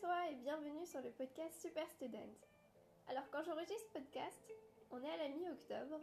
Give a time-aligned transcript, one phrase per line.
[0.00, 2.30] toi et bienvenue sur le podcast Super Student.
[3.08, 4.38] Alors quand j'enregistre ce podcast,
[4.92, 5.98] on est à la mi-octobre,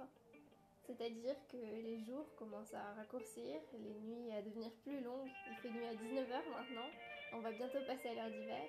[0.84, 5.70] c'est-à-dire que les jours commencent à raccourcir, les nuits à devenir plus longues, il fait
[5.70, 6.90] nuit à 19h maintenant,
[7.32, 8.68] on va bientôt passer à l'heure d'hiver.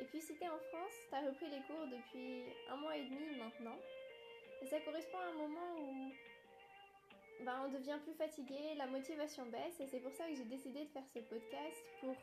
[0.00, 3.36] Et puis si t'es en France, t'as repris les cours depuis un mois et demi
[3.36, 3.78] maintenant,
[4.62, 6.12] et ça correspond à un moment où
[7.44, 10.84] ben, on devient plus fatigué, la motivation baisse, et c'est pour ça que j'ai décidé
[10.84, 12.14] de faire ce podcast pour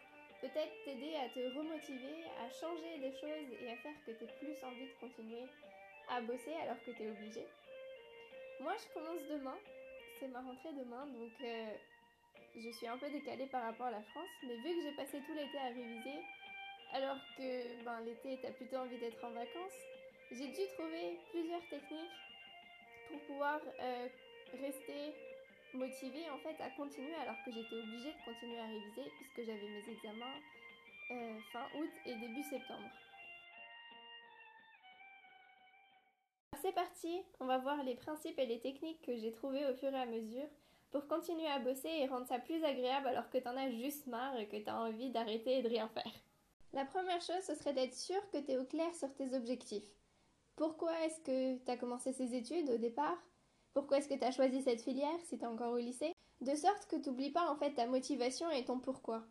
[0.46, 4.36] peut-être t'aider à te remotiver, à changer des choses et à faire que tu aies
[4.38, 5.46] plus envie de continuer
[6.07, 7.47] à bosser alors que tu es obligé.
[8.60, 9.57] Moi, je commence demain,
[10.19, 11.74] c'est ma rentrée demain, donc euh,
[12.55, 15.19] je suis un peu décalée par rapport à la France, mais vu que j'ai passé
[15.25, 16.21] tout l'été à réviser,
[16.93, 19.80] alors que ben, l'été, tu as plutôt envie d'être en vacances,
[20.32, 22.19] j'ai dû trouver plusieurs techniques
[23.10, 24.07] pour pouvoir euh,
[24.61, 25.14] rester
[25.75, 29.68] motivée en fait à continuer alors que j'étais obligée de continuer à réviser puisque j'avais
[29.68, 30.36] mes examens
[31.11, 32.89] euh, fin août et début septembre.
[36.61, 39.94] C'est parti, on va voir les principes et les techniques que j'ai trouvées au fur
[39.94, 40.47] et à mesure
[40.91, 44.38] pour continuer à bosser et rendre ça plus agréable alors que t'en as juste marre
[44.38, 46.11] et que t'as envie d'arrêter et de rien faire.
[46.73, 49.89] La première chose, ce serait d'être sûr que t'es au clair sur tes objectifs.
[50.55, 53.17] Pourquoi est-ce que t'as commencé ces études au départ?
[53.75, 56.55] Pourquoi est-ce que tu as choisi cette filière si tu es encore au lycée, de
[56.55, 59.25] sorte que tu n'oublies pas en fait ta motivation et ton pourquoi.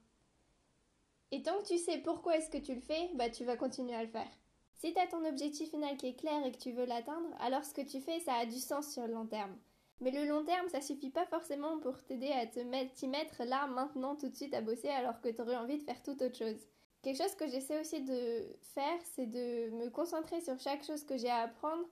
[1.33, 3.95] Et tant que tu sais pourquoi est-ce que tu le fais, bah tu vas continuer
[3.95, 4.31] à le faire.
[4.75, 7.65] Si tu as ton objectif final qui est clair et que tu veux l'atteindre, alors
[7.65, 9.57] ce que tu fais, ça a du sens sur le long terme.
[10.01, 12.61] Mais le long terme, ça suffit pas forcément pour t'aider à te
[12.95, 15.85] t'y mettre là, maintenant, tout de suite à bosser alors que tu aurais envie de
[15.85, 16.61] faire toute autre chose.
[17.01, 21.17] Quelque chose que j'essaie aussi de faire, c'est de me concentrer sur chaque chose que
[21.17, 21.87] j'ai à apprendre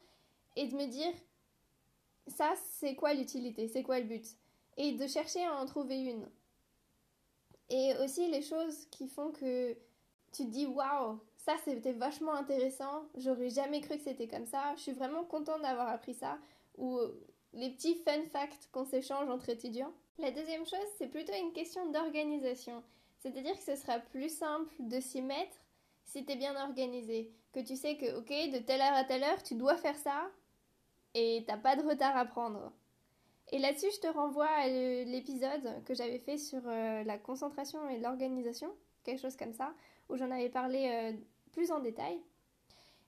[0.56, 1.12] et de me dire
[2.26, 3.68] ça, c'est quoi l'utilité?
[3.68, 4.26] C'est quoi le but?
[4.76, 6.26] Et de chercher à en trouver une.
[7.68, 9.72] Et aussi les choses qui font que
[10.32, 14.74] tu te dis waouh, ça c'était vachement intéressant, j'aurais jamais cru que c'était comme ça,
[14.76, 16.38] je suis vraiment contente d'avoir appris ça.
[16.78, 16.98] Ou
[17.52, 19.92] les petits fun facts qu'on s'échange entre étudiants.
[20.18, 22.82] La deuxième chose, c'est plutôt une question d'organisation.
[23.18, 25.56] C'est-à-dire que ce sera plus simple de s'y mettre
[26.04, 27.32] si tu es bien organisé.
[27.52, 30.30] Que tu sais que, ok, de telle heure à telle heure, tu dois faire ça,
[31.14, 32.72] et t'as pas de retard à prendre.
[33.50, 37.98] Et là-dessus, je te renvoie à l'épisode que j'avais fait sur euh, la concentration et
[37.98, 38.72] l'organisation,
[39.04, 39.74] quelque chose comme ça,
[40.08, 41.12] où j'en avais parlé euh,
[41.52, 42.18] plus en détail.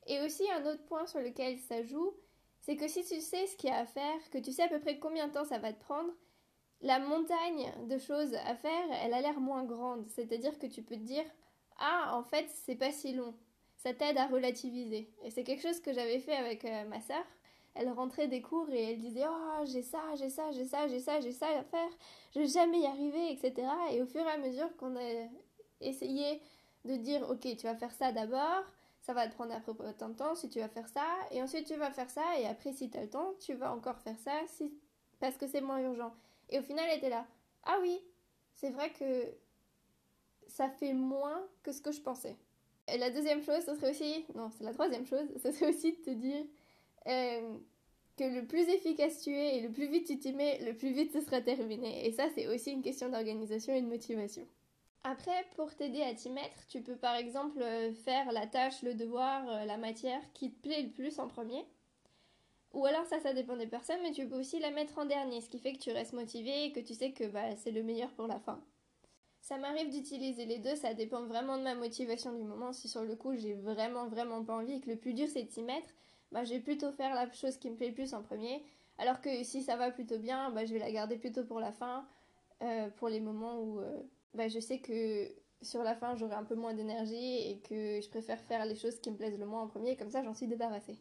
[0.07, 2.15] Et aussi un autre point sur lequel ça joue,
[2.61, 4.69] c'est que si tu sais ce qu'il y a à faire, que tu sais à
[4.69, 6.11] peu près combien de temps ça va te prendre,
[6.83, 10.07] la montagne de choses à faire, elle a l'air moins grande.
[10.09, 11.25] C'est-à-dire que tu peux te dire,
[11.79, 13.35] ah, en fait, c'est pas si long.
[13.77, 15.11] Ça t'aide à relativiser.
[15.23, 17.25] Et c'est quelque chose que j'avais fait avec euh, ma sœur
[17.75, 21.01] elle rentrait des cours et elle disait oh j'ai ça j'ai ça j'ai ça j'ai
[21.01, 21.91] ça j'ai ça à faire.
[22.35, 25.29] Je vais jamais y arriver etc et au fur et à mesure qu'on a
[25.81, 26.41] essayé
[26.85, 28.65] de dire ok tu vas faire ça d'abord.
[29.01, 31.05] Ça va te prendre à peu près autant de temps si tu vas faire ça.
[31.31, 32.23] Et ensuite tu vas faire ça.
[32.39, 34.73] Et après si tu as le temps tu vas encore faire ça si...
[35.21, 36.15] parce que c'est moins urgent
[36.51, 37.27] et au final elle était là
[37.65, 38.01] ah oui
[38.55, 39.27] c'est vrai que
[40.47, 42.37] ça fait moins que ce que je pensais
[42.89, 45.93] et la deuxième chose ce serait aussi non c'est la troisième chose ce serait aussi
[45.93, 46.45] de te dire
[47.09, 47.59] euh,
[48.17, 50.93] que le plus efficace tu es et le plus vite tu t'y mets, le plus
[50.93, 52.07] vite ce sera terminé.
[52.07, 54.47] Et ça, c'est aussi une question d'organisation et de motivation.
[55.03, 58.95] Après, pour t'aider à t'y mettre, tu peux par exemple euh, faire la tâche, le
[58.95, 61.67] devoir, euh, la matière qui te plaît le plus en premier.
[62.73, 65.41] Ou alors ça, ça dépend des personnes, mais tu peux aussi la mettre en dernier,
[65.41, 67.83] ce qui fait que tu restes motivé et que tu sais que bah, c'est le
[67.83, 68.61] meilleur pour la fin.
[69.43, 72.73] Ça m'arrive d'utiliser les deux, ça dépend vraiment de ma motivation du moment.
[72.73, 75.43] Si sur le coup j'ai vraiment vraiment pas envie et que le plus dur c'est
[75.43, 75.89] de s'y mettre,
[76.33, 78.65] bah, je vais plutôt faire la chose qui me plaît le plus en premier.
[78.99, 81.73] Alors que si ça va plutôt bien, bah, je vais la garder plutôt pour la
[81.73, 82.07] fin,
[82.63, 84.03] euh, pour les moments où euh,
[84.35, 85.29] bah, je sais que
[85.63, 89.01] sur la fin j'aurai un peu moins d'énergie et que je préfère faire les choses
[89.01, 90.99] qui me plaisent le moins en premier, comme ça j'en suis débarrassée.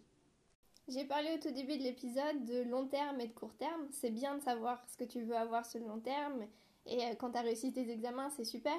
[0.88, 3.88] J'ai parlé au tout début de l'épisode de long terme et de court terme.
[3.92, 6.46] C'est bien de savoir ce que tu veux avoir sur le long terme
[6.86, 8.78] et euh, quand tu as réussi tes examens, c'est super.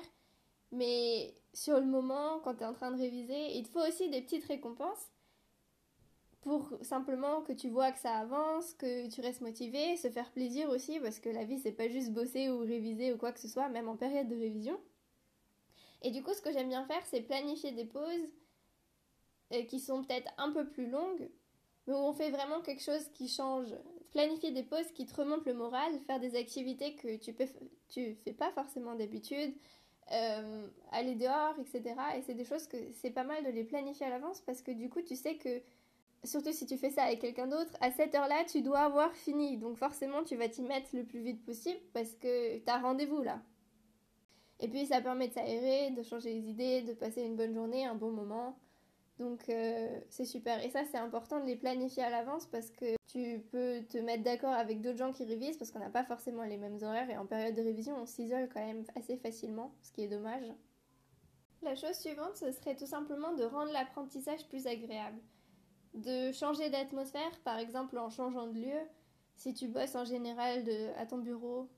[0.72, 4.10] Mais sur le moment, quand tu es en train de réviser, il te faut aussi
[4.10, 5.10] des petites récompenses
[6.44, 10.68] pour simplement que tu vois que ça avance, que tu restes motivé, se faire plaisir
[10.68, 13.48] aussi, parce que la vie c'est pas juste bosser ou réviser ou quoi que ce
[13.48, 14.78] soit, même en période de révision.
[16.02, 18.34] Et du coup, ce que j'aime bien faire, c'est planifier des pauses
[19.54, 21.30] euh, qui sont peut-être un peu plus longues,
[21.86, 23.74] mais où on fait vraiment quelque chose qui change.
[24.12, 27.46] Planifier des pauses qui te remontent le moral, faire des activités que tu peux,
[27.88, 29.54] tu fais pas forcément d'habitude,
[30.12, 31.94] euh, aller dehors, etc.
[32.18, 34.72] Et c'est des choses que c'est pas mal de les planifier à l'avance parce que
[34.72, 35.62] du coup, tu sais que
[36.24, 39.56] surtout si tu fais ça avec quelqu'un d'autre, à cette heure-là, tu dois avoir fini.
[39.59, 43.22] Donc forcément, tu vas t'y mettre le plus vite possible parce que tu as rendez-vous
[43.22, 43.41] là.
[44.60, 47.84] Et puis ça permet de s'aérer, de changer les idées, de passer une bonne journée,
[47.84, 48.59] un bon moment.
[49.18, 50.65] Donc euh, c'est super.
[50.65, 54.24] Et ça c'est important de les planifier à l'avance parce que tu peux te mettre
[54.24, 57.16] d'accord avec d'autres gens qui révisent parce qu'on n'a pas forcément les mêmes horaires et
[57.16, 60.47] en période de révision on s'isole quand même assez facilement, ce qui est dommage.
[61.62, 65.18] La chose suivante ce serait tout simplement de rendre l'apprentissage plus agréable.
[65.94, 68.80] De changer d'atmosphère, par exemple en changeant de lieu.
[69.36, 70.64] Si tu bosses en général
[70.96, 71.68] à ton bureau,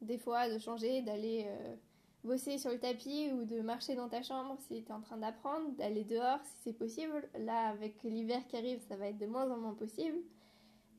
[0.00, 1.44] des fois de changer, d'aller...
[1.46, 1.76] Euh,
[2.26, 5.16] bosser sur le tapis ou de marcher dans ta chambre si tu es en train
[5.16, 7.28] d'apprendre, d'aller dehors si c'est possible.
[7.38, 10.18] Là, avec l'hiver qui arrive, ça va être de moins en moins possible.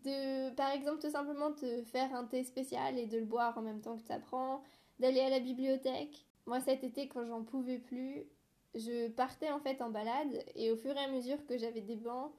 [0.03, 3.61] De, par exemple, tout simplement te faire un thé spécial et de le boire en
[3.61, 4.63] même temps que tu apprends.
[4.99, 6.25] D'aller à la bibliothèque.
[6.47, 8.25] Moi, cet été, quand j'en pouvais plus,
[8.73, 11.97] je partais en fait en balade et au fur et à mesure que j'avais des
[11.97, 12.31] bancs,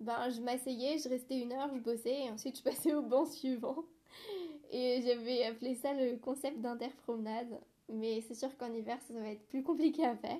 [0.00, 3.26] ben, je m'asseyais, je restais une heure, je bossais et ensuite je passais au banc
[3.26, 3.84] suivant.
[4.70, 9.46] Et j'avais appelé ça le concept d'interpromenade mais c'est sûr qu'en hiver, ça va être
[9.48, 10.38] plus compliqué à faire.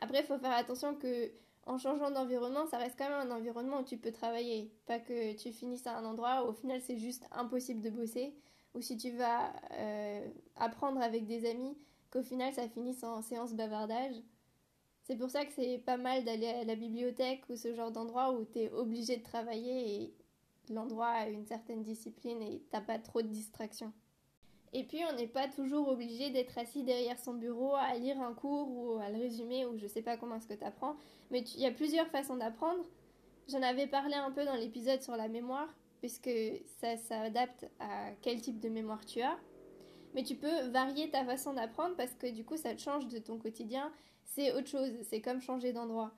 [0.00, 1.30] Après, il faut faire attention que
[1.66, 4.72] en changeant d'environnement, ça reste quand même un environnement où tu peux travailler.
[4.86, 8.34] Pas que tu finisses à un endroit où au final c'est juste impossible de bosser,
[8.74, 10.26] ou si tu vas euh,
[10.56, 11.76] apprendre avec des amis,
[12.10, 14.16] qu'au final ça finisse en séance bavardage.
[15.08, 18.32] C'est pour ça que c'est pas mal d'aller à la bibliothèque ou ce genre d'endroit
[18.32, 20.14] où tu es obligé de travailler et
[20.68, 23.92] l'endroit a une certaine discipline et t'as pas trop de distractions.
[24.74, 28.34] Et puis, on n'est pas toujours obligé d'être assis derrière son bureau à lire un
[28.34, 30.96] cours ou à le résumer ou je sais pas comment est-ce que tu apprends.
[31.30, 32.84] Mais il y a plusieurs façons d'apprendre.
[33.48, 36.30] J'en avais parlé un peu dans l'épisode sur la mémoire, puisque
[36.80, 39.38] ça s'adapte à quel type de mémoire tu as.
[40.14, 43.18] Mais tu peux varier ta façon d'apprendre parce que du coup, ça te change de
[43.18, 43.92] ton quotidien.
[44.24, 46.12] C'est autre chose, c'est comme changer d'endroit.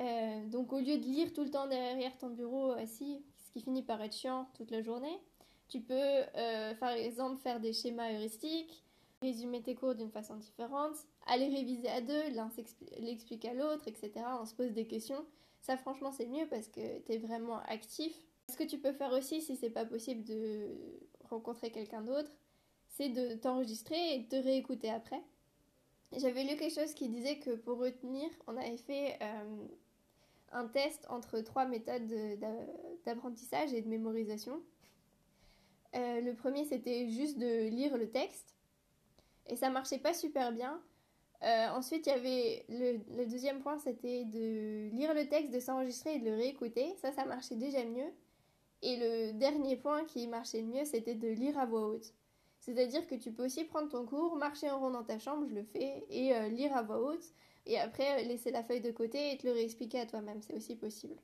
[0.00, 3.60] Euh, donc, au lieu de lire tout le temps derrière ton bureau assis, ce qui
[3.60, 5.20] finit par être chiant toute la journée,
[5.68, 8.84] tu peux, euh, par exemple, faire des schémas heuristiques,
[9.20, 10.94] résumer tes cours d'une façon différente,
[11.26, 12.50] aller réviser à deux, l'un
[13.00, 14.12] l'explique à l'autre, etc.
[14.40, 15.24] On se pose des questions.
[15.60, 18.14] Ça, franchement, c'est mieux parce que tu es vraiment actif.
[18.50, 20.68] Ce que tu peux faire aussi, si c'est pas possible de
[21.24, 22.30] rencontrer quelqu'un d'autre,
[23.06, 25.22] de t'enregistrer et de te réécouter après.
[26.16, 29.66] J'avais lu quelque chose qui disait que pour retenir, on avait fait euh,
[30.52, 32.12] un test entre trois méthodes
[33.04, 34.62] d'apprentissage et de mémorisation.
[35.94, 38.54] Euh, le premier, c'était juste de lire le texte.
[39.48, 40.80] Et ça marchait pas super bien.
[41.42, 46.16] Euh, ensuite, il y avait le, deuxième point, c'était de lire le texte, de s'enregistrer
[46.16, 46.94] et de le réécouter.
[47.00, 48.12] Ça, ça marchait déjà mieux.
[48.82, 52.12] Et le dernier point qui marchait le mieux, c'était de lire à voix haute.
[52.68, 55.54] C'est-à-dire que tu peux aussi prendre ton cours, marcher en rond dans ta chambre, je
[55.54, 57.24] le fais, et euh, lire à voix haute.
[57.64, 60.42] Et après, laisser la feuille de côté et te le réexpliquer à toi-même.
[60.42, 61.16] C'est aussi possible.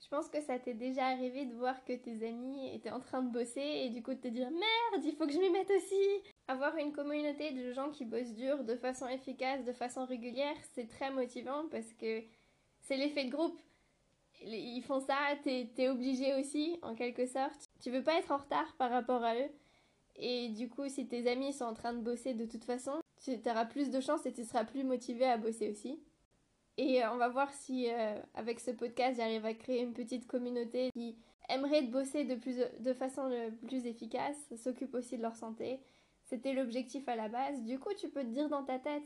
[0.00, 3.22] Je pense que ça t'est déjà arrivé de voir que tes amis étaient en train
[3.22, 5.70] de bosser et du coup de te dire merde, il faut que je m'y mette
[5.70, 6.22] aussi.
[6.46, 10.86] Avoir une communauté de gens qui bossent dur de façon efficace, de façon régulière, c'est
[10.86, 12.22] très motivant parce que
[12.82, 13.58] c'est l'effet de groupe.
[14.42, 17.70] Ils font ça, t'es es obligé aussi, en quelque sorte.
[17.80, 19.50] Tu veux pas être en retard par rapport à eux.
[20.16, 23.32] Et du coup, si tes amis sont en train de bosser de toute façon, tu
[23.46, 26.00] auras plus de chance et tu seras plus motivé à bosser aussi.
[26.76, 30.26] Et euh, on va voir si euh, avec ce podcast j'arrive à créer une petite
[30.26, 31.16] communauté qui
[31.48, 33.30] aimerait de bosser de, plus, de façon
[33.66, 35.80] plus efficace, s'occupe aussi de leur santé.
[36.24, 37.62] C'était l'objectif à la base.
[37.62, 39.04] Du coup, tu peux te dire dans ta tête,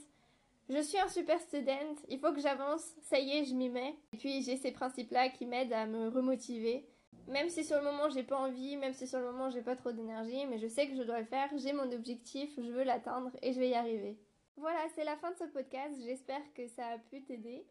[0.68, 3.96] je suis un super student, il faut que j'avance, ça y est, je m'y mets.
[4.12, 6.86] Et puis j'ai ces principes-là qui m'aident à me remotiver.
[7.28, 9.76] Même si sur le moment j'ai pas envie, même si sur le moment j'ai pas
[9.76, 12.84] trop d'énergie, mais je sais que je dois le faire, j'ai mon objectif, je veux
[12.84, 14.18] l'atteindre et je vais y arriver.
[14.56, 15.94] Voilà, c'est la fin de ce podcast.
[16.02, 17.64] J'espère que ça a pu t'aider.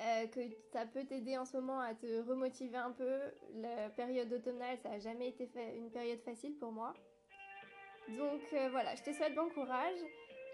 [0.00, 0.40] Euh, que
[0.72, 3.18] ça peut t'aider en ce moment à te remotiver un peu.
[3.56, 6.94] La période automnale, ça n'a jamais été une période facile pour moi.
[8.16, 9.98] Donc euh, voilà, je te souhaite bon courage.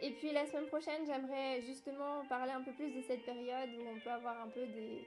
[0.00, 3.88] Et puis la semaine prochaine, j'aimerais justement parler un peu plus de cette période où
[3.94, 5.06] on peut avoir un peu des...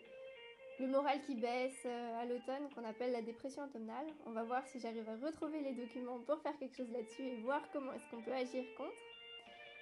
[0.79, 4.05] le moral qui baisse euh, à l'automne, qu'on appelle la dépression automnale.
[4.25, 7.35] On va voir si j'arrive à retrouver les documents pour faire quelque chose là-dessus et
[7.41, 8.91] voir comment est-ce qu'on peut agir contre.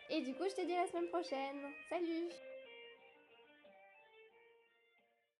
[0.09, 1.57] Et du coup, je te dis à la semaine prochaine.
[1.89, 2.29] Salut